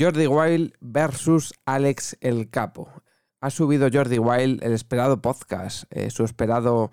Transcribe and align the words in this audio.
Jordi 0.00 0.26
Wild 0.26 0.72
versus 0.80 1.52
Alex 1.66 2.16
el 2.22 2.48
Capo. 2.48 2.90
Ha 3.42 3.50
subido 3.50 3.90
Jordi 3.92 4.18
Wild 4.18 4.64
el 4.64 4.72
esperado 4.72 5.20
podcast, 5.20 5.84
eh, 5.90 6.08
su 6.08 6.24
esperado 6.24 6.90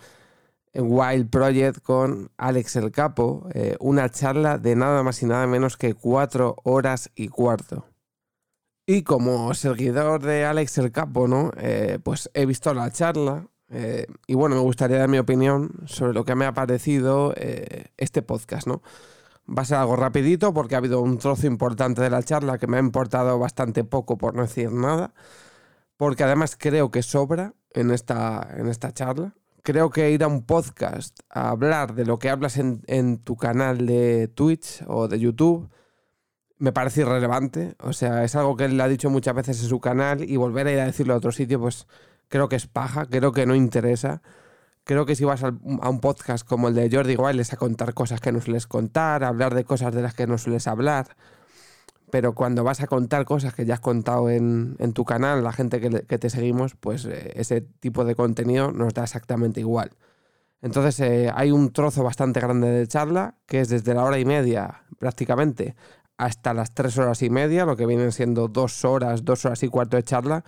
Wild 0.74 1.30
Project 1.30 1.82
con 1.82 2.32
Alex 2.38 2.76
el 2.76 2.92
Capo, 2.92 3.48
eh, 3.54 3.76
una 3.80 4.10
charla 4.10 4.58
de 4.58 4.76
nada 4.76 5.04
más 5.04 5.22
y 5.24 5.26
nada 5.26 5.48
menos 5.48 5.78
que 5.78 5.94
cuatro 5.94 6.56
horas 6.64 7.12
y 7.16 7.30
cuarto. 7.30 7.86
Y 8.86 9.04
como 9.04 9.54
seguidor 9.54 10.22
de 10.24 10.46
Alex 10.46 10.78
el 10.78 10.92
Capo, 10.92 11.28
¿no? 11.28 11.52
pues 12.04 12.30
he 12.34 12.46
visto 12.46 12.74
la 12.74 12.90
charla 12.90 13.48
y 14.28 14.34
bueno, 14.34 14.56
me 14.56 14.62
gustaría 14.62 14.98
dar 14.98 15.10
mi 15.10 15.18
opinión 15.18 15.72
sobre 15.88 16.14
lo 16.14 16.24
que 16.24 16.36
me 16.36 16.46
ha 16.46 16.54
parecido 16.54 17.34
este 17.98 18.22
podcast, 18.22 18.66
¿no? 18.66 18.82
Va 19.48 19.62
a 19.62 19.66
ser 19.66 19.78
algo 19.78 19.96
rapidito 19.96 20.54
porque 20.54 20.76
ha 20.76 20.80
habido 20.80 21.00
un 21.00 21.20
trozo 21.20 21.48
importante 21.48 22.02
de 22.02 22.10
la 22.10 22.22
charla 22.22 22.58
que 22.58 22.68
me 22.68 22.78
ha 22.78 22.82
importado 22.82 23.40
bastante 23.40 23.86
poco 23.86 24.18
por 24.18 24.36
no 24.36 24.42
decir 24.42 24.72
nada. 24.72 25.14
Porque 25.96 26.24
además 26.24 26.58
creo 26.60 26.92
que 26.92 27.02
sobra 27.02 27.54
en 27.72 27.92
esta, 27.92 28.48
en 28.58 28.68
esta 28.68 28.94
charla. 28.94 29.36
Creo 29.68 29.90
que 29.90 30.12
ir 30.12 30.24
a 30.24 30.28
un 30.28 30.46
podcast 30.46 31.20
a 31.30 31.50
hablar 31.50 31.94
de 31.94 32.06
lo 32.06 32.20
que 32.20 32.30
hablas 32.30 32.56
en, 32.56 32.84
en 32.88 33.18
tu 33.18 33.36
canal 33.36 33.86
de 33.86 34.30
Twitch 34.30 34.82
o 34.88 35.10
de 35.10 35.20
YouTube 35.20 35.70
me 36.58 36.72
parece 36.72 37.02
irrelevante. 37.02 37.76
O 37.82 37.92
sea, 37.92 38.24
es 38.24 38.34
algo 38.38 38.56
que 38.56 38.64
él 38.64 38.80
ha 38.80 38.88
dicho 38.88 39.10
muchas 39.10 39.36
veces 39.36 39.62
en 39.62 39.68
su 39.68 39.82
canal 39.82 40.24
y 40.24 40.38
volver 40.38 40.68
a 40.68 40.72
ir 40.72 40.80
a 40.80 40.86
decirlo 40.86 41.16
a 41.16 41.18
otro 41.18 41.34
sitio, 41.34 41.60
pues 41.60 41.86
creo 42.30 42.48
que 42.48 42.56
es 42.56 42.66
paja, 42.66 43.08
creo 43.08 43.34
que 43.34 43.46
no 43.46 43.56
interesa 43.56 44.22
creo 44.86 45.06
que 45.06 45.18
si 45.18 45.26
vas 45.26 45.44
a 45.44 45.50
un 45.50 46.00
podcast 46.00 46.48
como 46.48 46.70
el 46.70 46.74
de 46.74 46.90
Jordi 46.90 47.18
Wild 47.18 47.42
es 47.42 47.52
a 47.52 47.58
contar 47.58 47.94
cosas 47.94 48.22
que 48.22 48.32
no 48.32 48.40
sueles 48.40 48.68
contar, 48.68 49.26
a 49.26 49.28
hablar 49.28 49.54
de 49.54 49.66
cosas 49.66 49.94
de 49.94 50.02
las 50.02 50.14
que 50.14 50.28
no 50.28 50.38
sueles 50.38 50.66
hablar. 50.66 51.18
Pero 52.10 52.34
cuando 52.34 52.64
vas 52.64 52.82
a 52.82 52.88
contar 52.88 53.26
cosas 53.26 53.54
que 53.54 53.66
ya 53.66 53.76
has 53.76 53.80
contado 53.82 54.30
en, 54.30 54.78
tu 54.94 55.04
canal, 55.04 55.44
la 55.44 55.52
gente 55.52 55.82
que, 55.82 56.18
te 56.18 56.30
seguimos, 56.30 56.76
pues 56.76 57.06
eh, 57.06 57.34
ese 57.36 57.62
tipo 57.62 58.06
de 58.06 58.16
contenido 58.16 58.72
nos 58.72 58.94
da 58.94 59.04
exactamente 59.04 59.60
igual. 59.60 59.92
Entonces 60.62 61.00
eh, 61.02 61.32
hay 61.36 61.52
un 61.52 61.72
trozo 61.72 62.04
bastante 62.04 62.40
grande 62.40 62.70
de 62.70 62.88
charla, 62.88 63.36
que 63.46 63.62
es 63.62 63.70
desde 63.70 63.94
la 63.94 64.04
hora 64.04 64.20
y 64.20 64.26
media 64.26 64.84
prácticamente 65.00 65.76
hasta 66.18 66.54
las 66.54 66.74
tres 66.74 66.98
horas 66.98 67.22
y 67.22 67.30
media, 67.30 67.66
lo 67.66 67.76
que 67.76 67.86
vienen 67.86 68.12
siendo 68.12 68.48
dos 68.48 68.84
horas, 68.86 69.24
dos 69.24 69.46
horas 69.46 69.62
y 69.64 69.68
cuarto 69.68 69.98
de 69.98 70.04
charla, 70.04 70.44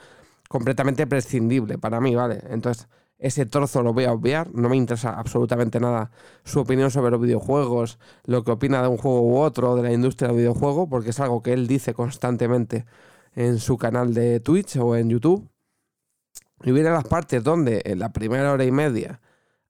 completamente 0.48 1.06
prescindible 1.06 1.78
para 1.78 2.02
mí, 2.02 2.16
¿vale? 2.16 2.42
Entonces 2.50 2.88
ese 3.20 3.46
trozo 3.46 3.84
lo 3.84 3.94
voy 3.94 4.06
a 4.06 4.14
obviar, 4.14 4.50
no 4.54 4.70
me 4.70 4.78
interesa 4.78 5.12
absolutamente 5.12 5.80
nada 5.80 6.10
su 6.46 6.62
opinión 6.62 6.90
sobre 6.90 7.12
los 7.12 7.22
videojuegos, 7.22 8.00
lo 8.24 8.44
que 8.44 8.52
opina 8.52 8.82
de 8.82 8.88
un 8.88 8.98
juego 8.98 9.22
u 9.22 9.38
otro, 9.38 9.76
de 9.76 9.84
la 9.84 9.92
industria 9.92 10.30
del 10.30 10.38
videojuego, 10.38 10.88
porque 10.90 11.10
es 11.10 11.20
algo 11.20 11.44
que 11.44 11.52
él 11.52 11.68
dice 11.68 11.94
constantemente 11.94 12.86
en 13.36 13.60
su 13.60 13.78
canal 13.78 14.14
de 14.14 14.40
Twitch 14.40 14.78
o 14.78 14.96
en 14.96 15.10
YouTube. 15.10 15.50
Y 16.64 16.72
viene 16.72 16.90
las 16.90 17.06
partes 17.06 17.44
donde 17.44 17.82
en 17.86 18.00
la 18.00 18.12
primera 18.12 18.52
hora 18.52 18.64
y 18.64 18.72
media 18.72 19.20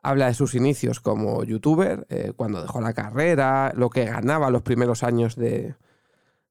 habla 0.02 0.27
de 0.27 0.33
sus 0.36 0.53
inicios 0.55 1.00
como 1.00 1.44
youtuber, 1.44 2.05
eh, 2.09 2.33
cuando 2.36 2.61
dejó 2.61 2.81
la 2.81 2.94
carrera, 2.94 3.73
lo 3.75 3.89
que 3.89 4.05
ganaba 4.05 4.52
los 4.52 4.61
primeros 4.61 5.03
años 5.03 5.36
de, 5.36 5.75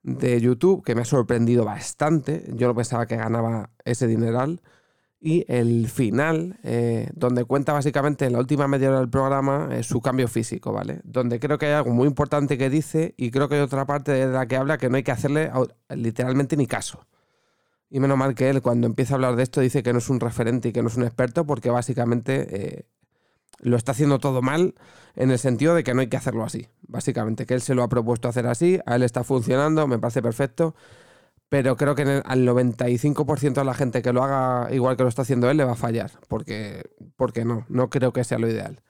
de 0.02 0.41
YouTube, 0.41 0.84
que 0.84 0.94
me 0.96 1.02
ha 1.02 1.04
sorprendido 1.04 1.64
bastante. 1.64 2.44
Yo 2.54 2.66
no 2.66 2.74
pensaba 2.74 3.06
que 3.06 3.16
ganaba 3.16 3.70
ese 3.84 4.06
dineral 4.06 4.60
y 5.20 5.44
el 5.48 5.88
final, 5.88 6.59
eh, 6.62 7.10
donde 7.15 7.44
cuenta 7.44 7.72
básicamente 7.72 8.25
en 8.26 8.34
la 8.34 8.38
última 8.38 8.69
media 8.69 8.91
hora 8.91 9.00
del 9.00 9.10
programa 9.10 9.69
eh, 9.72 9.82
su 9.82 10.00
cambio 10.00 10.28
físico, 10.28 10.72
¿vale? 10.72 11.00
Donde 11.03 11.41
creo 11.41 11.59
que 11.59 11.66
hay 11.66 11.72
algo 11.72 11.91
muy 11.91 12.06
importante 12.06 12.56
que 12.56 12.70
dice 12.70 13.15
y 13.16 13.31
creo 13.31 13.48
que 13.48 13.56
hay 13.56 13.60
otra 13.60 13.84
parte 13.84 14.12
de 14.12 14.26
la 14.26 14.47
que 14.47 14.56
habla 14.56 14.78
que 14.78 14.88
no 14.88 14.97
hay 14.97 15.03
que 15.03 15.10
hacerle 15.10 15.50
literalmente 15.91 16.56
ni 16.56 16.66
caso. 16.66 17.04
Y 17.91 18.00
menos 18.00 18.16
mal 18.16 18.34
que 18.34 18.48
él 18.48 18.62
cuando 18.62 18.87
empieza 18.87 19.15
a 19.15 19.16
hablar 19.16 19.34
de 19.34 19.43
esto 19.43 19.60
dice 19.60 19.82
que 19.82 19.93
no 19.93 19.98
es 19.98 20.09
un 20.09 20.20
referente 20.20 20.69
y 20.69 20.72
que 20.72 20.82
no 20.82 20.88
es 20.88 20.97
un 20.97 21.04
experto 21.04 21.47
porque 21.47 21.70
básicamente 21.70 22.76
eh, 22.78 22.87
lo 23.60 23.76
está 23.76 23.93
haciendo 23.93 24.19
todo 24.19 24.41
mal 24.41 24.75
en 25.16 25.31
el 25.32 25.38
sentido 25.38 25.75
de 25.75 25.82
que 25.82 25.94
no 25.94 26.00
hay 26.00 26.09
que 26.09 26.16
hacerlo 26.16 26.44
así. 26.44 26.69
Básicamente 26.82 27.44
que 27.44 27.54
él 27.54 27.62
se 27.62 27.75
lo 27.75 27.82
ha 27.82 27.88
propuesto 27.88 28.28
hacer 28.28 28.47
así, 28.47 28.78
a 28.87 28.97
él 28.97 29.03
está 29.03 29.25
funcionando, 29.25 29.88
me 29.88 29.98
parece 29.98 30.22
perfecto 30.22 30.76
pero 31.48 31.76
creo 31.76 31.94
que 31.94 32.22
al 32.25 32.47
95% 32.47 33.54
de 33.54 33.64
la 33.64 33.75
gente 33.75 34.03
que 34.03 34.12
lo 34.12 34.22
haga 34.22 34.72
igual 34.75 34.97
que 34.97 35.03
lo 35.03 35.09
está 35.09 35.22
haciendo 35.22 35.50
él 35.50 35.56
le 35.56 35.64
va 35.64 35.72
a 35.72 35.76
fallar, 35.76 36.10
porque, 36.28 36.82
porque 37.16 37.44
no, 37.44 37.64
no 37.69 37.91
creo 37.91 38.12
que 38.12 38.25
sea 38.25 38.38
lo 38.38 38.48
ideal. 38.48 38.82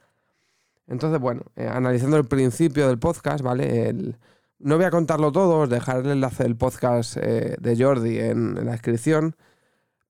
Entonces, 0.89 1.21
bueno, 1.21 1.43
eh, 1.57 1.69
analizando 1.71 2.17
el 2.17 2.25
principio 2.25 2.89
del 2.89 2.99
podcast, 2.99 3.43
¿vale? 3.43 4.17
no 4.59 4.77
voy 4.77 4.85
a 4.87 4.91
contarlo 4.91 5.31
todo, 5.33 5.61
os 5.61 5.71
dejaré 5.71 6.01
el 6.01 6.11
enlace 6.11 6.43
del 6.43 6.57
podcast 6.57 7.17
eh, 7.19 7.57
de 7.61 7.77
Jordi 7.77 8.19
en, 8.19 8.55
la 8.65 8.73
descripción, 8.73 9.37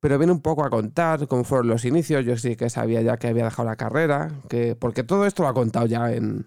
pero 0.00 0.18
viene 0.18 0.32
un 0.32 0.40
poco 0.40 0.64
a 0.64 0.70
contar 0.70 1.26
cómo 1.26 1.44
fueron 1.44 1.68
los 1.68 1.84
inicios. 1.84 2.24
Yo 2.24 2.36
sí 2.36 2.56
que 2.56 2.70
sabía 2.70 3.02
ya 3.02 3.16
que 3.18 3.28
había 3.28 3.44
dejado 3.44 3.68
la 3.68 3.76
carrera, 3.76 4.30
que, 4.48 4.76
porque 4.76 5.02
todo 5.02 5.26
esto 5.26 5.42
lo 5.42 5.48
ha 5.48 5.54
contado 5.54 5.86
ya 5.86 6.12
en, 6.12 6.46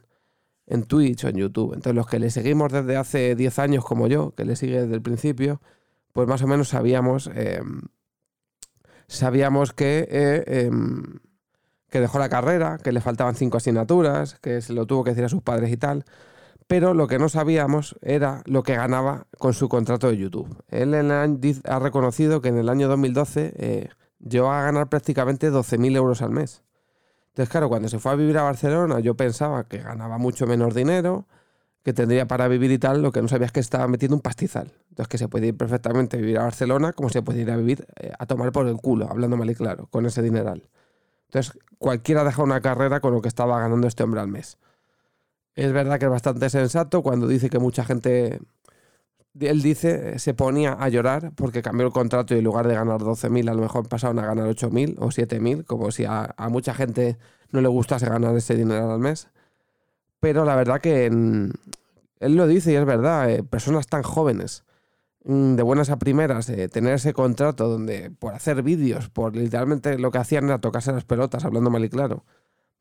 en 0.67 0.84
Twitch 0.84 1.25
o 1.25 1.28
en 1.28 1.35
YouTube. 1.35 1.73
Entonces, 1.73 1.95
los 1.95 2.07
que 2.07 2.19
le 2.19 2.31
seguimos 2.31 2.72
desde 2.72 2.95
hace 2.95 3.35
10 3.35 3.59
años 3.59 3.85
como 3.85 4.07
yo, 4.07 4.34
que 4.35 4.45
le 4.45 4.56
sigue 4.56 4.81
desde 4.81 4.95
el 4.95 5.01
principio, 5.01 5.61
pues 6.13 6.27
más 6.27 6.41
o 6.41 6.47
menos 6.47 6.69
sabíamos, 6.69 7.29
em, 7.33 7.81
sabíamos 9.07 9.73
que, 9.73 10.07
eh, 10.09 10.44
em, 10.47 11.19
que 11.89 11.99
dejó 11.99 12.19
la 12.19 12.29
carrera, 12.29 12.77
que 12.77 12.91
le 12.91 13.01
faltaban 13.01 13.35
cinco 13.35 13.57
asignaturas, 13.57 14.35
que 14.39 14.61
se 14.61 14.73
lo 14.73 14.85
tuvo 14.85 15.03
que 15.03 15.11
decir 15.11 15.25
a 15.25 15.29
sus 15.29 15.41
padres 15.41 15.72
y 15.72 15.77
tal. 15.77 16.05
Pero 16.67 16.94
lo 16.94 17.07
que 17.07 17.19
no 17.19 17.27
sabíamos 17.27 17.97
era 18.01 18.44
lo 18.45 18.63
que 18.63 18.75
ganaba 18.75 19.27
con 19.38 19.53
su 19.53 19.67
contrato 19.67 20.07
de 20.09 20.17
YouTube. 20.17 20.63
Él 20.69 20.94
ha 20.94 21.79
reconocido 21.79 22.39
que 22.41 22.47
en 22.47 22.57
el 22.57 22.69
año 22.69 22.88
2012 22.88 23.53
eh, 23.57 23.89
llegó 24.19 24.51
a 24.51 24.63
ganar 24.63 24.88
prácticamente 24.88 25.51
12.000 25.51 25.97
euros 25.97 26.22
al 26.22 26.31
mes. 26.31 26.63
Entonces, 27.31 27.49
claro, 27.49 27.69
cuando 27.69 27.89
se 27.89 27.99
fue 27.99 28.11
a 28.11 28.16
vivir 28.16 28.38
a 28.38 28.43
Barcelona, 28.43 28.99
yo 28.99 29.16
pensaba 29.16 29.66
que 29.66 29.79
ganaba 29.79 30.17
mucho 30.17 30.47
menos 30.47 30.73
dinero, 30.73 31.28
que 31.84 31.94
tendría 31.94 32.28
para 32.28 32.47
vivir 32.47 32.72
y 32.72 32.78
tal, 32.78 33.02
lo 33.02 33.12
que 33.12 33.22
no 33.22 33.28
sabía 33.28 33.47
es 33.47 33.52
que 33.52 33.59
estaba 33.59 33.88
metiendo 33.88 34.16
un 34.16 34.22
pastizal. 34.22 34.72
Entonces 34.90 35.08
que 35.08 35.18
se 35.18 35.28
puede 35.28 35.47
ir 35.47 35.58
perfectamente 35.58 36.18
a 36.18 36.19
vivir 36.19 36.38
a 36.38 36.44
Barcelona 36.44 36.94
como 36.94 37.09
se 37.09 37.22
puede 37.22 37.42
ir 37.42 37.52
a 37.52 37.58
vivir 37.58 37.86
eh, 38.00 38.12
a 38.18 38.25
tomar 38.25 38.52
por 38.52 38.68
el 38.68 38.78
culo, 38.78 39.09
hablando 39.09 39.38
mal 39.38 39.50
y 39.50 39.56
claro, 39.56 39.88
con 39.88 40.06
ese 40.06 40.22
dineral. 40.22 40.70
Entonces 41.28 41.58
cualquiera 41.80 42.24
deja 42.24 42.44
una 42.44 42.62
carrera 42.62 43.00
con 43.00 43.14
lo 43.14 43.22
que 43.22 43.28
estaba 43.28 43.59
ganando 43.59 43.88
este 43.88 44.03
hombre 44.03 44.22
al 44.22 44.28
mes. 44.28 44.58
Es 45.56 45.74
verdad 45.74 46.00
que 46.00 46.06
es 46.06 46.12
bastante 46.12 46.50
sensato 46.50 47.02
cuando 47.02 47.28
dice 47.28 47.50
que 47.50 47.59
mucha 47.59 47.84
gente, 47.84 48.40
él 49.40 49.62
dice, 49.62 50.20
se 50.20 50.34
ponía 50.34 50.74
a 50.74 50.88
llorar 50.90 51.31
porque 51.36 51.62
cambió 51.62 51.88
el 51.88 51.94
contrato 51.94 52.36
y 52.36 52.38
en 52.38 52.44
lugar 52.44 52.68
de 52.68 52.75
ganar 52.75 53.02
12.000 53.02 53.50
a 53.50 53.53
lo 53.53 53.62
mejor 53.62 53.90
pasaron 53.90 54.20
a 54.20 54.25
ganar 54.25 54.47
8.000 54.47 54.96
o 55.00 55.08
7.000, 55.08 55.66
como 55.66 55.91
si 55.91 56.06
a, 56.06 56.34
a 56.38 56.50
mucha 56.50 56.74
gente 56.74 57.18
no 57.50 57.59
le 57.59 57.68
gustase 57.68 58.06
ganar 58.06 58.36
ese 58.38 58.56
dinero 58.56 58.91
al 58.91 59.00
mes 59.00 59.28
pero 60.22 60.46
la 60.46 60.56
verdad 60.56 60.80
que 60.80 61.08
él 61.08 62.36
lo 62.36 62.48
dice 62.48 62.72
y 62.72 62.76
es 62.76 62.86
verdad, 62.86 63.30
eh, 63.30 63.44
personas 63.44 63.88
tan 63.88 64.04
jóvenes, 64.04 64.64
mm, 65.26 65.56
de 65.56 65.64
buenas 65.64 65.90
a 65.90 65.98
primeras, 65.98 66.48
eh, 66.50 66.70
tener 66.70 66.94
ese 66.94 67.12
contrato 67.12 67.68
donde 67.68 68.12
por 68.12 68.34
hacer 68.36 68.62
vídeos, 68.64 69.09
por 69.09 69.36
literalmente 69.36 69.98
lo 69.98 70.12
que 70.12 70.20
hacían 70.20 70.46
era 70.46 70.62
tocarse 70.62 70.94
las 70.94 71.04
pelotas, 71.04 71.44
hablando 71.44 71.72
mal 71.72 71.84
y 71.84 71.90
claro, 71.90 72.24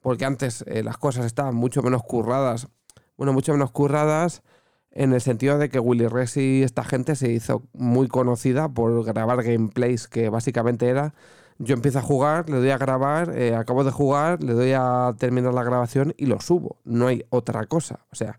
porque 0.01 0.27
antes 0.27 0.63
eh, 0.69 0.83
las 0.85 0.99
cosas 0.99 1.25
estaban 1.25 1.55
mucho 1.55 1.83
menos 1.83 2.03
curradas, 2.03 2.69
bueno, 3.17 3.33
mucho 3.33 3.53
menos 3.53 3.71
curradas 3.71 4.43
en 4.91 5.15
el 5.15 5.21
sentido 5.23 5.59
de 5.59 5.71
que 5.71 5.81
Willy 5.81 6.09
Rex 6.09 6.37
y 6.37 6.63
esta 6.63 6.85
gente 6.85 7.17
se 7.17 7.31
hizo 7.33 7.63
muy 7.73 8.09
conocida 8.09 8.69
por 8.69 9.03
grabar 9.05 9.43
gameplays 9.43 10.09
que 10.09 10.29
básicamente 10.29 10.89
era 10.89 11.15
yo 11.63 11.75
empiezo 11.75 11.99
a 11.99 12.03
jugar, 12.03 12.49
le 12.49 12.57
doy 12.57 12.71
a 12.71 12.79
grabar, 12.79 13.37
eh, 13.37 13.55
acabo 13.55 13.85
de 13.85 13.91
jugar, 13.91 14.43
le 14.43 14.55
doy 14.55 14.73
a 14.75 15.15
terminar 15.19 15.53
la 15.53 15.63
grabación 15.63 16.15
y 16.17 16.25
lo 16.25 16.41
subo. 16.41 16.81
No 16.85 17.07
hay 17.07 17.27
otra 17.29 17.67
cosa. 17.67 18.07
O 18.11 18.17
sea, 18.17 18.39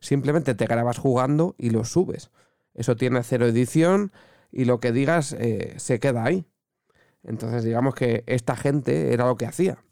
simplemente 0.00 0.54
te 0.54 0.64
grabas 0.64 0.96
jugando 0.96 1.54
y 1.58 1.68
lo 1.68 1.84
subes. 1.84 2.30
Eso 2.72 2.96
tiene 2.96 3.22
cero 3.22 3.46
edición 3.46 4.12
y 4.50 4.64
lo 4.64 4.80
que 4.80 4.92
digas 4.92 5.34
eh, 5.38 5.74
se 5.76 6.00
queda 6.00 6.24
ahí. 6.24 6.46
Entonces, 7.22 7.64
digamos 7.64 7.94
que 7.94 8.24
esta 8.26 8.56
gente 8.56 9.12
era 9.12 9.26
lo 9.26 9.36
que 9.36 9.44
hacía. 9.44 9.84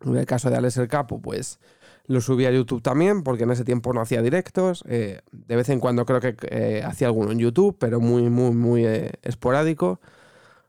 En 0.00 0.16
el 0.16 0.24
caso 0.24 0.48
de 0.48 0.56
Alex 0.56 0.78
el 0.78 0.88
Capo, 0.88 1.20
pues 1.20 1.60
lo 2.06 2.22
subía 2.22 2.48
a 2.48 2.52
YouTube 2.52 2.80
también, 2.80 3.22
porque 3.22 3.42
en 3.42 3.50
ese 3.50 3.66
tiempo 3.66 3.92
no 3.92 4.00
hacía 4.00 4.22
directos. 4.22 4.84
Eh, 4.88 5.20
de 5.32 5.56
vez 5.56 5.68
en 5.68 5.80
cuando 5.80 6.06
creo 6.06 6.20
que 6.20 6.82
hacía 6.82 7.08
alguno 7.08 7.30
en 7.30 7.40
YouTube, 7.40 7.76
pero 7.78 8.00
muy, 8.00 8.30
muy, 8.30 8.52
muy 8.52 8.86
esporádico. 9.20 10.00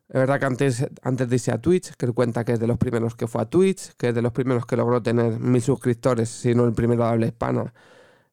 Es 0.09 0.15
verdad 0.15 0.39
que 0.39 0.45
antes, 0.47 0.87
antes 1.03 1.29
de 1.29 1.51
a 1.51 1.59
Twitch, 1.59 1.93
que 1.95 2.07
cuenta 2.11 2.43
que 2.43 2.53
es 2.53 2.59
de 2.59 2.65
los 2.65 2.79
primeros 2.79 3.15
que 3.15 3.27
fue 3.27 3.43
a 3.43 3.45
Twitch, 3.45 3.93
que 3.95 4.09
es 4.09 4.15
de 4.15 4.23
los 4.23 4.31
primeros 4.31 4.65
que 4.65 4.75
logró 4.75 5.03
tener 5.03 5.39
mil 5.39 5.61
suscriptores, 5.61 6.29
si 6.29 6.55
no 6.55 6.65
el 6.65 6.73
primero 6.73 7.03
de 7.03 7.09
habla 7.09 7.27
hispana, 7.27 7.73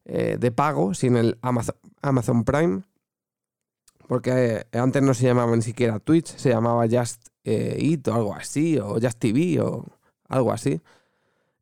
eh, 0.03 0.37
de 0.39 0.51
pago, 0.51 0.95
sin 0.95 1.15
el 1.17 1.37
Amazon, 1.43 1.75
Amazon 2.01 2.43
Prime, 2.45 2.81
porque 4.07 4.65
antes 4.71 5.03
no 5.03 5.13
se 5.13 5.25
llamaba 5.25 5.55
ni 5.55 5.61
siquiera 5.61 5.99
Twitch, 5.99 6.35
se 6.35 6.49
llamaba 6.49 6.87
Just 6.89 7.27
Eat 7.43 8.07
o 8.07 8.15
algo 8.15 8.33
así, 8.33 8.79
o 8.79 8.95
Just 8.99 9.19
TV 9.19 9.61
o 9.61 9.85
algo 10.29 10.51
así. 10.51 10.81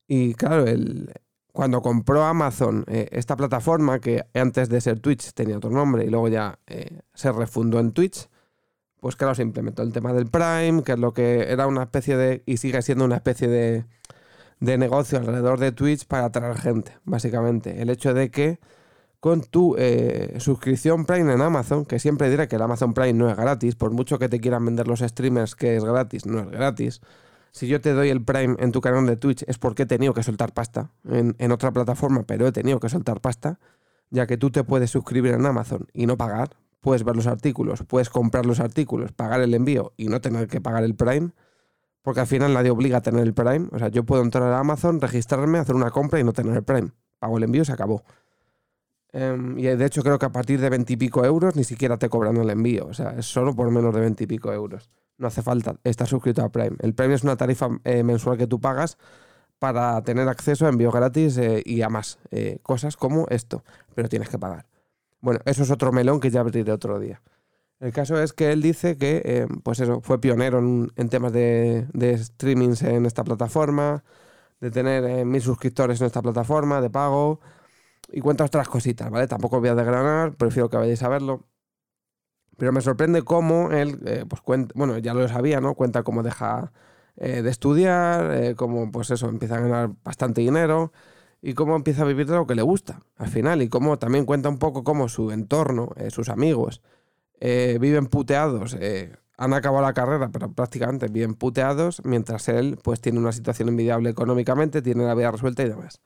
Y 0.07 0.33
claro, 0.35 0.65
el, 0.65 1.11
cuando 1.51 1.81
compró 1.81 2.23
Amazon 2.23 2.85
esta 2.87 3.35
plataforma, 3.35 3.99
que 3.99 4.23
antes 4.33 4.69
de 4.69 4.79
ser 4.79 5.01
Twitch 5.01 5.33
tenía 5.33 5.57
otro 5.57 5.71
nombre 5.71 6.05
y 6.05 6.09
luego 6.09 6.29
ya 6.29 6.57
se 7.13 7.31
refundó 7.33 7.79
en 7.79 7.91
Twitch, 7.91 8.29
pues 9.05 9.15
claro, 9.15 9.35
se 9.35 9.43
implementó 9.43 9.83
el 9.83 9.93
tema 9.93 10.13
del 10.13 10.25
Prime, 10.25 10.81
que 10.81 10.93
es 10.93 10.97
lo 10.97 11.13
que 11.13 11.51
era 11.51 11.67
una 11.67 11.83
especie 11.83 12.17
de, 12.17 12.41
y 12.47 12.57
sigue 12.57 12.81
siendo 12.81 13.05
una 13.05 13.17
especie 13.17 13.47
de, 13.47 13.85
de 14.59 14.79
negocio 14.79 15.19
alrededor 15.19 15.59
de 15.59 15.71
Twitch 15.71 16.07
para 16.07 16.25
atraer 16.25 16.57
gente, 16.57 16.97
básicamente. 17.03 17.83
El 17.83 17.91
hecho 17.91 18.15
de 18.15 18.31
que 18.31 18.57
con 19.19 19.43
tu 19.43 19.75
eh, 19.77 20.33
suscripción 20.39 21.05
Prime 21.05 21.31
en 21.31 21.41
Amazon, 21.43 21.85
que 21.85 21.99
siempre 21.99 22.31
diré 22.31 22.47
que 22.47 22.55
el 22.55 22.63
Amazon 22.63 22.95
Prime 22.95 23.13
no 23.13 23.29
es 23.29 23.37
gratis, 23.37 23.75
por 23.75 23.91
mucho 23.91 24.17
que 24.17 24.27
te 24.27 24.39
quieran 24.39 24.65
vender 24.65 24.87
los 24.87 25.01
streamers 25.01 25.53
que 25.53 25.75
es 25.75 25.85
gratis, 25.85 26.25
no 26.25 26.39
es 26.39 26.49
gratis. 26.49 27.01
Si 27.51 27.67
yo 27.67 27.81
te 27.81 27.93
doy 27.93 28.09
el 28.09 28.23
Prime 28.23 28.55
en 28.57 28.71
tu 28.71 28.81
canal 28.81 29.05
de 29.05 29.17
Twitch 29.17 29.43
es 29.47 29.59
porque 29.59 29.83
he 29.83 29.85
tenido 29.85 30.15
que 30.15 30.23
soltar 30.23 30.51
pasta 30.51 30.89
en, 31.07 31.35
en 31.37 31.51
otra 31.51 31.71
plataforma, 31.71 32.23
pero 32.23 32.47
he 32.47 32.51
tenido 32.51 32.79
que 32.79 32.89
soltar 32.89 33.21
pasta, 33.21 33.59
ya 34.09 34.25
que 34.25 34.37
tú 34.37 34.49
te 34.49 34.63
puedes 34.63 34.89
suscribir 34.89 35.35
en 35.35 35.45
Amazon 35.45 35.85
y 35.93 36.07
no 36.07 36.17
pagar, 36.17 36.57
puedes 36.85 37.03
ver 37.03 37.15
los 37.15 37.25
artículos, 37.25 37.83
puedes 37.87 38.11
comprar 38.11 38.45
los 38.45 38.59
artículos, 38.59 39.11
pagar 39.11 39.41
el 39.41 39.55
envío 39.55 39.93
y 39.97 40.07
no 40.07 40.21
tener 40.21 40.47
que 40.47 40.61
pagar 40.61 40.83
el 40.83 40.93
Prime, 40.93 41.31
porque 42.03 42.19
al 42.19 42.27
final 42.27 42.53
nadie 42.53 42.69
obliga 42.69 42.99
a 42.99 43.01
tener 43.01 43.23
el 43.23 43.33
Prime. 43.33 43.69
O 43.71 43.79
sea, 43.79 43.87
yo 43.87 44.03
puedo 44.03 44.21
entrar 44.21 44.53
a 44.53 44.59
Amazon, 44.59 45.01
registrarme, 45.01 45.57
hacer 45.57 45.73
una 45.73 45.89
compra 45.89 46.19
y 46.19 46.23
no 46.23 46.31
tener 46.31 46.55
el 46.55 46.63
Prime. 46.63 46.91
Pago 47.17 47.39
el 47.39 47.43
envío 47.45 47.65
se 47.65 47.71
acabó. 47.71 48.03
Em, 49.13 49.57
y 49.57 49.63
de 49.63 49.83
hecho 49.83 50.03
creo 50.03 50.19
que 50.19 50.27
a 50.27 50.31
partir 50.31 50.61
de 50.61 50.69
20 50.69 50.93
y 50.93 50.97
pico 50.97 51.25
euros 51.25 51.55
ni 51.55 51.63
siquiera 51.63 51.97
te 51.97 52.07
cobran 52.07 52.37
el 52.37 52.51
envío. 52.51 52.85
O 52.85 52.93
sea, 52.93 53.15
es 53.17 53.25
solo 53.25 53.55
por 53.55 53.71
menos 53.71 53.91
de 53.91 54.01
20 54.01 54.23
y 54.23 54.27
pico 54.27 54.53
euros. 54.53 54.91
No 55.17 55.25
hace 55.25 55.41
falta 55.41 55.77
estar 55.83 56.07
suscrito 56.07 56.43
a 56.43 56.49
Prime. 56.49 56.77
El 56.81 56.93
Prime 56.93 57.15
es 57.15 57.23
una 57.23 57.35
tarifa 57.35 57.67
eh, 57.83 58.03
mensual 58.03 58.37
que 58.37 58.45
tú 58.45 58.61
pagas 58.61 58.99
para 59.57 59.99
tener 60.03 60.29
acceso 60.29 60.67
a 60.67 60.69
envío 60.69 60.91
gratis 60.91 61.35
eh, 61.37 61.63
y 61.65 61.81
a 61.81 61.89
más 61.89 62.19
eh, 62.29 62.59
cosas 62.61 62.95
como 62.95 63.25
esto. 63.31 63.63
Pero 63.95 64.07
tienes 64.07 64.29
que 64.29 64.37
pagar. 64.37 64.67
Bueno, 65.25 65.39
eso 65.45 65.63
es 65.63 65.71
otro 65.71 65.91
melón 65.91 66.19
que 66.19 66.29
ya 66.29 66.41
abriré 66.41 66.71
otro 66.71 66.99
día. 66.99 67.19
El 67.79 67.91
caso 67.93 68.21
es 68.21 68.31
que 68.31 68.51
él 68.51 68.61
dice 68.61 68.95
que, 68.97 69.23
eh, 69.25 69.47
pues 69.63 69.79
eso, 69.79 69.99
fue 70.01 70.21
pionero 70.21 70.59
en, 70.59 71.09
temas 71.09 71.33
de, 71.33 71.87
de, 71.93 72.15
streamings 72.19 72.83
en 72.83 73.07
esta 73.07 73.23
plataforma, 73.23 74.03
de 74.61 74.69
tener 74.71 75.03
eh, 75.05 75.25
mil 75.25 75.41
suscriptores 75.41 75.99
en 76.01 76.07
esta 76.07 76.21
plataforma, 76.21 76.79
de 76.79 76.91
pago, 76.91 77.39
y 78.11 78.21
cuenta 78.21 78.45
otras 78.45 78.69
cositas, 78.69 79.09
¿vale? 79.09 79.27
Tampoco 79.27 79.59
voy 79.59 79.69
a 79.69 79.75
desgranar, 79.75 80.35
prefiero 80.35 80.69
que 80.69 80.77
vayáis 80.77 81.01
a 81.01 81.09
verlo. 81.09 81.47
Pero 82.57 82.71
me 82.71 82.81
sorprende 82.81 83.23
cómo 83.23 83.71
él, 83.71 83.99
eh, 84.05 84.25
pues 84.29 84.41
cuenta, 84.43 84.73
bueno, 84.77 84.99
ya 84.99 85.15
lo 85.15 85.27
sabía, 85.27 85.59
¿no? 85.59 85.73
Cuenta 85.73 86.03
cómo 86.03 86.21
deja 86.23 86.71
de 87.15 87.49
estudiar, 87.49 88.55
cómo, 88.55 88.91
pues 88.91 89.09
eso, 89.09 89.29
empieza 89.29 89.55
a 89.55 89.61
ganar 89.61 89.91
bastante 90.03 90.41
dinero 90.41 90.91
y 91.45 91.53
cómo 91.53 91.75
empieza 91.75 92.01
a 92.01 92.05
vivir 92.05 92.25
de 92.25 92.35
lo 92.35 92.47
que 92.47 92.55
le 92.55 92.63
gusta 92.63 93.01
al 93.17 93.27
final 93.27 93.61
y 93.61 93.69
cómo 93.69 93.99
también 93.99 94.25
cuenta 94.25 94.49
un 94.49 94.57
poco 94.57 94.83
cómo 94.83 95.07
su 95.07 95.29
entorno, 95.29 95.91
eh, 95.95 96.09
sus 96.09 96.29
amigos, 96.29 96.81
eh, 97.39 97.77
viven 97.79 98.07
puteados, 98.07 98.75
eh, 98.79 99.15
han 99.37 99.53
acabado 99.53 99.85
la 99.85 99.93
carrera, 99.93 100.29
pero 100.29 100.51
prácticamente 100.51 101.07
viven 101.07 101.35
puteados, 101.35 102.01
mientras 102.03 102.49
él 102.49 102.79
pues 102.81 102.99
tiene 102.99 103.19
una 103.19 103.31
situación 103.31 103.69
envidiable 103.69 104.09
económicamente, 104.09 104.81
tiene 104.81 105.05
la 105.05 105.13
vida 105.13 105.29
resuelta 105.29 105.61
y 105.61 105.69
demás. 105.69 106.01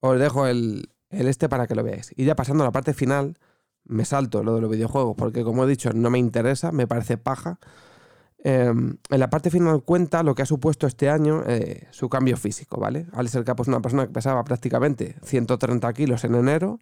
Os 0.00 0.18
dejo 0.18 0.48
el, 0.48 0.90
el 1.10 1.28
este 1.28 1.48
para 1.48 1.68
que 1.68 1.76
lo 1.76 1.84
veáis. 1.84 2.12
Y 2.16 2.24
ya 2.24 2.34
pasando 2.34 2.64
a 2.64 2.66
la 2.66 2.72
parte 2.72 2.92
final, 2.92 3.38
me 3.84 4.04
salto 4.04 4.42
lo 4.42 4.56
de 4.56 4.62
los 4.62 4.70
videojuegos, 4.70 5.14
porque 5.16 5.44
como 5.44 5.62
he 5.62 5.68
dicho, 5.68 5.92
no 5.92 6.10
me 6.10 6.18
interesa, 6.18 6.72
me 6.72 6.88
parece 6.88 7.18
paja. 7.18 7.60
Em, 8.38 8.98
en 9.10 9.20
la 9.20 9.30
parte 9.30 9.50
final 9.50 9.82
cuenta 9.82 10.22
lo 10.22 10.34
que 10.34 10.42
ha 10.42 10.46
supuesto 10.46 10.86
este 10.86 11.08
año 11.08 11.42
eh, 11.46 11.88
su 11.90 12.08
cambio 12.08 12.36
físico, 12.36 12.78
¿vale? 12.78 13.06
Alex 13.12 13.34
El 13.34 13.44
Capo 13.44 13.62
es 13.62 13.68
una 13.68 13.80
persona 13.80 14.06
que 14.06 14.12
pesaba 14.12 14.44
prácticamente 14.44 15.16
130 15.22 15.92
kilos 15.94 16.24
en 16.24 16.34
enero. 16.34 16.80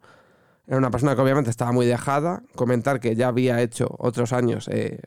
Era 0.67 0.79
una 0.79 0.91
persona 0.91 1.15
que 1.15 1.23
obviamente 1.23 1.51
estaba 1.51 1.73
muy 1.73 1.87
dejada. 1.87 2.43
Comentar 2.55 3.01
que 3.01 3.15
ya 3.15 3.29
había 3.29 3.63
hecho 3.63 3.95
otros 3.99 4.33
años, 4.33 4.69
eh, 4.69 5.01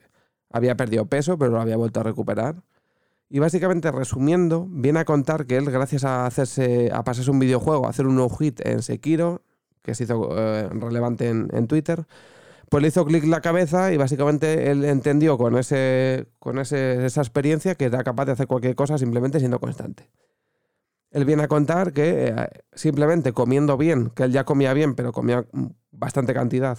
había 0.51 0.75
perdido 0.75 1.05
peso, 1.05 1.37
pero 1.37 1.51
lo 1.51 1.61
había 1.61 1.77
vuelto 1.77 1.99
a 1.99 2.03
recuperar. 2.03 2.63
Y 3.29 3.39
básicamente, 3.39 3.91
resumiendo, 3.91 4.67
viene 4.69 4.99
a 4.99 5.05
contar 5.05 5.45
que 5.45 5.57
él, 5.57 5.65
gracias 5.69 6.05
a 6.05 6.25
hacerse, 6.25 6.89
a 6.93 7.03
pasarse 7.03 7.29
un 7.29 7.39
videojuego, 7.39 7.85
a 7.85 7.89
hacer 7.89 8.07
un 8.07 8.15
no 8.15 8.29
hit 8.29 8.65
en 8.65 8.81
Sekiro, 8.81 9.41
que 9.81 9.95
se 9.95 10.05
hizo 10.05 10.29
eh, 10.37 10.69
relevante 10.69 11.27
en, 11.27 11.49
en 11.51 11.67
Twitter, 11.67 12.05
pues 12.69 12.81
le 12.81 12.89
hizo 12.89 13.05
clic 13.05 13.23
la 13.25 13.41
cabeza 13.41 13.93
y 13.93 13.97
básicamente 13.97 14.71
él 14.71 14.83
entendió 14.85 15.37
con, 15.37 15.57
ese, 15.57 16.27
con 16.39 16.59
esa 16.59 17.21
experiencia 17.21 17.75
que 17.75 17.85
era 17.85 18.03
capaz 18.03 18.25
de 18.25 18.33
hacer 18.33 18.47
cualquier 18.47 18.75
cosa 18.75 18.97
simplemente 18.97 19.39
siendo 19.39 19.59
constante. 19.59 20.09
Él 21.11 21.23
viene 21.23 21.43
a 21.43 21.47
contar 21.47 21.93
que 21.93 22.27
eh, 22.27 22.49
simplemente 22.73 23.31
comiendo 23.31 23.77
bien, 23.77 24.09
que 24.09 24.23
él 24.23 24.31
ya 24.31 24.43
comía 24.43 24.73
bien, 24.73 24.95
pero 24.95 25.13
comía 25.13 25.45
bastante 25.91 26.33
cantidad, 26.33 26.77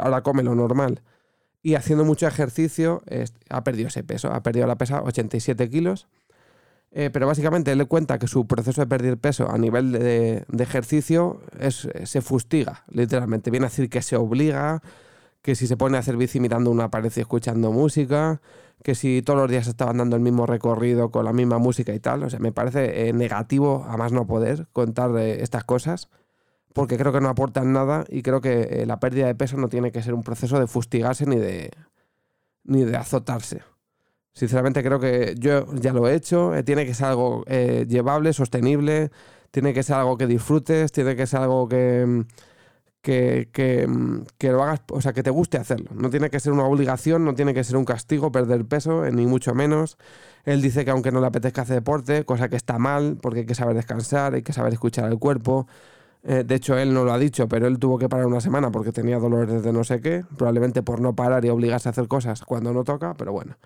ahora 0.00 0.22
come 0.22 0.44
lo 0.44 0.54
normal, 0.54 1.02
y 1.62 1.74
haciendo 1.74 2.04
mucho 2.04 2.28
ejercicio, 2.28 3.02
ha 3.48 3.64
perdido 3.64 3.88
ese 3.88 4.04
peso, 4.04 4.30
ha 4.30 4.42
perdido 4.42 4.66
la 4.66 4.76
pesa 4.76 5.02
87 5.02 5.70
kilos. 5.70 6.08
Eh, 6.96 7.10
pero 7.10 7.26
básicamente 7.26 7.72
él 7.72 7.78
le 7.78 7.86
cuenta 7.86 8.18
que 8.18 8.28
su 8.28 8.46
proceso 8.46 8.82
de 8.82 8.86
perder 8.86 9.18
peso 9.18 9.50
a 9.50 9.58
nivel 9.58 9.90
de, 9.90 10.44
de 10.46 10.62
ejercicio 10.62 11.40
es, 11.58 11.88
se 12.04 12.20
fustiga, 12.20 12.84
literalmente. 12.88 13.50
Viene 13.50 13.66
a 13.66 13.70
decir 13.70 13.88
que 13.88 14.02
se 14.02 14.14
obliga, 14.14 14.82
que 15.44 15.54
si 15.54 15.66
se 15.66 15.76
pone 15.76 15.98
a 15.98 16.00
hacer 16.00 16.16
bici 16.16 16.40
mirando 16.40 16.70
una 16.70 16.90
pared 16.90 17.12
y 17.14 17.20
escuchando 17.20 17.70
música, 17.70 18.40
que 18.82 18.94
si 18.94 19.20
todos 19.20 19.38
los 19.38 19.50
días 19.50 19.66
estaban 19.66 19.98
dando 19.98 20.16
el 20.16 20.22
mismo 20.22 20.46
recorrido 20.46 21.10
con 21.10 21.26
la 21.26 21.34
misma 21.34 21.58
música 21.58 21.92
y 21.92 22.00
tal. 22.00 22.22
O 22.22 22.30
sea, 22.30 22.38
me 22.40 22.50
parece 22.50 23.08
eh, 23.08 23.12
negativo 23.12 23.84
a 23.86 23.98
más 23.98 24.10
no 24.10 24.26
poder 24.26 24.68
contar 24.72 25.14
estas 25.18 25.62
cosas, 25.64 26.08
porque 26.72 26.96
creo 26.96 27.12
que 27.12 27.20
no 27.20 27.28
aportan 27.28 27.74
nada 27.74 28.06
y 28.08 28.22
creo 28.22 28.40
que 28.40 28.62
eh, 28.70 28.86
la 28.86 29.00
pérdida 29.00 29.26
de 29.26 29.34
peso 29.34 29.58
no 29.58 29.68
tiene 29.68 29.92
que 29.92 30.02
ser 30.02 30.14
un 30.14 30.22
proceso 30.22 30.58
de 30.58 30.66
fustigarse 30.66 31.26
ni 31.26 31.36
de, 31.36 31.70
ni 32.62 32.84
de 32.84 32.96
azotarse. 32.96 33.60
Sinceramente 34.32 34.82
creo 34.82 34.98
que 34.98 35.34
yo 35.38 35.66
ya 35.74 35.92
lo 35.92 36.08
he 36.08 36.14
hecho, 36.14 36.54
eh, 36.54 36.62
tiene 36.62 36.86
que 36.86 36.94
ser 36.94 37.08
algo 37.08 37.44
llevable, 37.44 38.32
sostenible, 38.32 39.10
tiene 39.50 39.74
que 39.74 39.82
ser 39.82 39.96
algo 39.96 40.16
que 40.16 40.26
disfrutes, 40.26 40.90
tiene 40.90 41.14
que 41.16 41.26
ser 41.26 41.40
algo 41.40 41.68
que 41.68 42.24
mm, 43.06 43.86
Mm, 43.86 44.22
que, 44.38 44.50
lo 44.50 44.62
hagas, 44.62 44.82
o 44.90 45.00
sea, 45.00 45.12
que 45.12 45.22
te 45.22 45.30
guste 45.30 45.58
hacerlo. 45.58 45.90
No 45.94 46.10
tiene 46.10 46.30
que 46.30 46.40
ser 46.40 46.52
una 46.52 46.64
obligación, 46.64 47.24
no 47.24 47.34
tiene 47.34 47.54
que 47.54 47.64
ser 47.64 47.76
un 47.76 47.84
castigo 47.84 48.32
perder 48.32 48.64
peso, 48.66 49.04
ni 49.10 49.26
mucho 49.26 49.54
menos. 49.54 49.98
Él 50.44 50.62
dice 50.62 50.84
que 50.84 50.90
aunque 50.90 51.12
no 51.12 51.20
le 51.20 51.26
apetezca 51.26 51.62
hacer 51.62 51.76
deporte, 51.76 52.24
cosa 52.24 52.48
que 52.48 52.56
está 52.56 52.78
mal, 52.78 53.18
porque 53.20 53.40
hay 53.40 53.46
que 53.46 53.54
saber 53.54 53.74
descansar, 53.76 54.34
hay 54.34 54.42
que 54.42 54.52
saber 54.52 54.72
escuchar 54.72 55.10
el 55.10 55.18
cuerpo. 55.18 55.66
Eh, 56.22 56.44
de 56.44 56.54
hecho, 56.54 56.78
él 56.78 56.94
no 56.94 57.04
lo 57.04 57.12
ha 57.12 57.18
dicho, 57.18 57.48
pero 57.48 57.66
él 57.66 57.78
tuvo 57.78 57.98
que 57.98 58.08
parar 58.08 58.26
una 58.26 58.40
semana 58.40 58.70
porque 58.70 58.92
tenía 58.92 59.18
dolores 59.18 59.62
de 59.62 59.72
no 59.72 59.84
sé 59.84 60.00
qué, 60.00 60.24
probablemente 60.36 60.82
por 60.82 61.00
no 61.00 61.14
parar 61.14 61.44
y 61.44 61.50
obligarse 61.50 61.88
a 61.88 61.92
hacer 61.92 62.08
cosas 62.08 62.42
cuando 62.42 62.72
no 62.72 62.84
toca, 62.84 63.14
pero 63.14 63.32
bueno. 63.32 63.56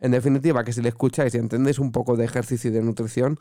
En 0.00 0.12
definitiva, 0.12 0.64
que 0.64 0.72
si 0.72 0.80
le 0.80 0.90
escucháis 0.90 1.34
y 1.34 1.38
entendéis 1.38 1.78
un 1.78 1.92
poco 1.92 2.16
de 2.16 2.24
ejercicio 2.24 2.70
y 2.70 2.72
de 2.72 2.82
nutrición, 2.82 3.38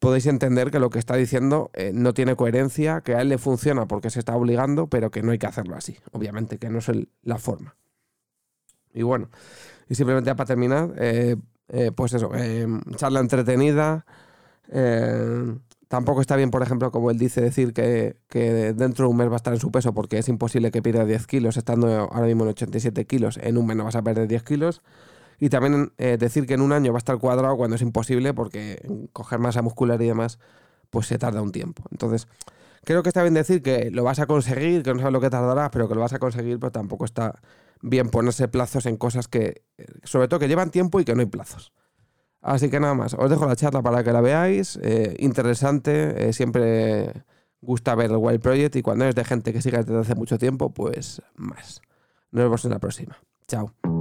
podéis 0.00 0.26
entender 0.26 0.70
que 0.70 0.80
lo 0.80 0.90
que 0.90 0.98
está 0.98 1.14
diciendo 1.14 1.70
eh, 1.74 1.92
no 1.94 2.14
tiene 2.14 2.34
coherencia, 2.34 3.02
que 3.02 3.14
a 3.14 3.20
él 3.20 3.28
le 3.28 3.38
funciona 3.38 3.86
porque 3.86 4.10
se 4.10 4.18
está 4.18 4.34
obligando, 4.34 4.88
pero 4.88 5.10
que 5.10 5.22
no 5.22 5.30
hay 5.30 5.38
que 5.38 5.46
hacerlo 5.46 5.76
así, 5.76 5.96
obviamente, 6.10 6.58
que 6.58 6.70
no 6.70 6.78
es 6.78 6.90
la 7.22 7.38
forma. 7.38 7.76
Y 8.92 9.02
bueno, 9.02 9.28
y 9.88 9.94
simplemente 9.94 10.34
para 10.34 10.46
terminar, 10.46 10.94
eh, 10.98 11.36
eh, 11.68 11.92
pues 11.94 12.14
eso, 12.14 12.32
charla 12.96 13.20
entretenida. 13.20 14.04
tampoco 15.88 16.22
está 16.22 16.34
bien, 16.36 16.50
por 16.50 16.62
ejemplo, 16.62 16.90
como 16.90 17.10
él 17.10 17.18
dice, 17.18 17.42
decir 17.42 17.72
que, 17.74 18.16
que, 18.28 18.72
dentro 18.72 19.04
de 19.04 19.10
un 19.10 19.16
mes 19.18 19.28
va 19.28 19.34
a 19.34 19.36
estar 19.36 19.52
en 19.52 19.60
su 19.60 19.70
peso 19.70 19.92
porque 19.92 20.18
es 20.18 20.28
imposible 20.28 20.70
que 20.70 20.82
pierda 20.82 21.04
10 21.04 21.26
kilos, 21.26 21.56
estando 21.58 21.88
ahora 21.88 22.26
mismo 22.26 22.44
en 22.44 22.50
87 22.50 23.04
kilos, 23.06 23.38
en 23.42 23.58
un 23.58 23.66
mes 23.66 23.76
no 23.76 23.84
vas 23.84 23.96
a 23.96 24.02
perder 24.02 24.26
10 24.28 24.42
kilos. 24.44 24.82
Y 25.40 25.48
también 25.48 25.92
eh, 25.96 26.18
decir 26.18 26.46
que 26.46 26.54
en 26.54 26.60
un 26.60 26.72
año 26.72 26.92
va 26.92 26.98
a 26.98 27.00
estar 27.00 27.18
cuadrado 27.18 27.56
cuando 27.56 27.76
es 27.76 27.82
imposible 27.82 28.34
porque 28.34 28.86
coger 29.12 29.38
masa 29.38 29.62
muscular 29.62 30.00
y 30.02 30.06
demás, 30.06 30.38
pues 30.90 31.06
se 31.06 31.18
tarda 31.18 31.40
un 31.40 31.50
tiempo. 31.50 31.82
Entonces, 31.90 32.28
creo 32.84 33.02
que 33.02 33.08
está 33.08 33.22
bien 33.22 33.32
decir 33.32 33.62
que 33.62 33.90
lo 33.90 34.04
vas 34.04 34.18
a 34.18 34.26
conseguir, 34.26 34.82
que 34.82 34.92
no 34.92 34.98
sabes 34.98 35.14
lo 35.14 35.20
que 35.20 35.30
tardará, 35.30 35.70
pero 35.70 35.88
que 35.88 35.94
lo 35.94 36.02
vas 36.02 36.12
a 36.12 36.18
conseguir, 36.18 36.60
pero 36.60 36.70
tampoco 36.70 37.06
está 37.06 37.40
bien 37.80 38.10
ponerse 38.10 38.48
plazos 38.48 38.84
en 38.84 38.98
cosas 38.98 39.28
que, 39.28 39.62
eh, 39.78 39.86
sobre 40.04 40.28
todo, 40.28 40.38
que 40.38 40.48
llevan 40.48 40.70
tiempo 40.70 41.00
y 41.00 41.06
que 41.06 41.14
no 41.14 41.20
hay 41.20 41.26
plazos. 41.26 41.72
Así 42.42 42.68
que 42.68 42.78
nada 42.78 42.94
más, 42.94 43.14
os 43.14 43.30
dejo 43.30 43.46
la 43.46 43.56
charla 43.56 43.80
para 43.80 44.04
que 44.04 44.12
la 44.12 44.20
veáis. 44.20 44.78
Eh, 44.82 45.16
interesante, 45.20 46.32
siempre 46.34 47.24
gusta 47.62 47.94
ver 47.94 48.10
el 48.10 48.16
Wild 48.16 48.40
Project 48.40 48.76
y 48.76 48.82
cuando 48.82 49.06
es 49.06 49.14
de 49.14 49.24
gente 49.24 49.52
que 49.52 49.62
sigue 49.62 49.78
desde 49.78 49.98
hace 49.98 50.14
mucho 50.14 50.38
tiempo, 50.38 50.70
pues 50.70 51.22
más. 51.34 51.80
Nos 52.30 52.44
vemos 52.44 52.64
en 52.64 52.70
la 52.70 52.78
próxima. 52.78 53.18
Chao. 53.46 53.99